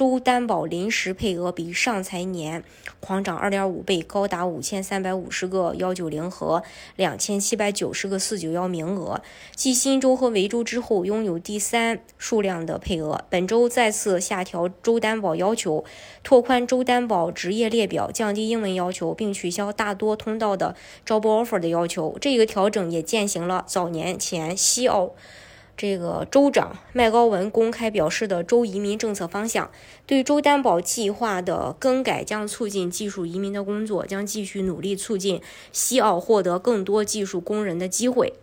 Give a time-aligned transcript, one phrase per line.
[0.00, 2.64] 州担保临时配额比上财年
[3.00, 6.62] 狂涨二点五倍，高达五千三百五十个幺九零和
[6.96, 9.20] 两千七百九十个四九幺名额，
[9.54, 13.26] 继新州和维州之后拥有第三数量的配额。
[13.28, 15.84] 本周再次下调州担保要求，
[16.22, 20.74] 拓宽州担保职业列表，降低英文要求，并取消大多通道的
[21.04, 22.16] 招标 offer 的要求。
[22.18, 25.10] 这个调整也践行了早年前西澳。
[25.80, 29.70] 这个州长麦高文公开表示的州移民政策方向，
[30.04, 35.40] 对州担保计划的更改将促进技术移民的工作，将继续努力促进
[35.72, 38.34] 西澳获得更多技术工人的机会。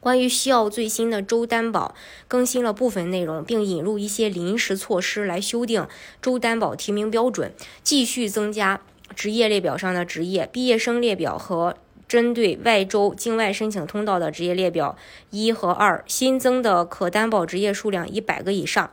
[0.00, 1.94] 关于西澳最新的州担保
[2.26, 5.86] 更新了部分内容，并引入一些临时措施来修订
[6.22, 7.52] 州担保提名标准，
[7.82, 8.80] 继续增加
[9.14, 11.76] 职业列表上的职业毕业生列表和。
[12.08, 14.96] 针对外州境外申请通道的职业列表
[15.30, 18.90] 一和二新增的可担保职业数量一百个以上。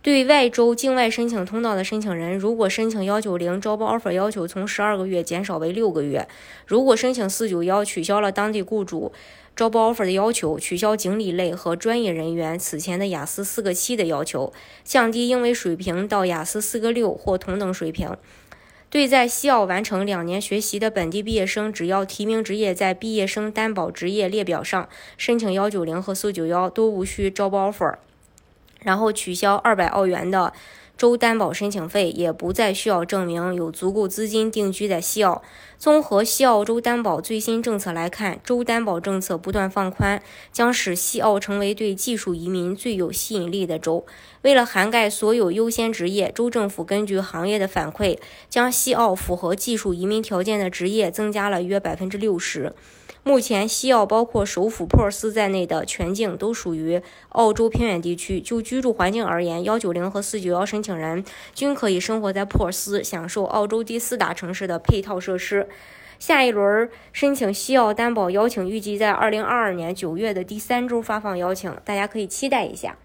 [0.00, 6.26] 对外州境外申请通道的申请人，如果申请幺九零招包 offer 要求从十二个月减少为六个月；
[6.66, 9.12] 如果申请四九幺，取消了当地雇主
[9.54, 18.16] 招包 offer 的要求，取消经理类和专业人员此前的雅思四个七的要求，降低英文水平到雅思四个六或同等水平。
[18.92, 27.94] 对在西澳完成两年学习的本地毕业生，只要提名职业在毕业生担保职业列表上申请幺九零和四九幺，都无需招包 offer，
[28.80, 30.52] 然后取消二百澳元的。
[30.96, 35.42] 州担保申请费也不再需要证明有足够资金定居在西澳。
[35.76, 44.06] 综合西澳州担保最新政策来看，州担保政策不断放宽，将使西澳成为对技术移民最有吸引力的州。
[44.42, 48.16] 为了涵盖所有优先职业，州政府根据行业的反馈，
[48.48, 52.72] 将西澳符合技术移民条件的职业增加了约百分之六十。
[53.24, 58.40] 目前，西澳包括首府珀斯在内的全境都属于澳洲偏远地区。
[58.40, 61.24] 就居住环境而言，幺九零和四九幺申请人
[61.54, 65.68] 均可以生活在珀斯，享受澳洲第四大城市的配套设施。
[66.18, 72.98] 下一轮申请西澳担保邀请预计在二零二二年九月的第三周发放邀请，大家可以期待一下。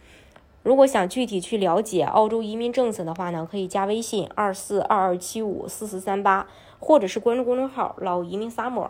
[0.63, 6.47] 如果想具体去了解澳洲移民政策的话呢，可以加微信二四二二七五四四三八，
[6.79, 8.89] 或者是关注公众号“老移民 summer”。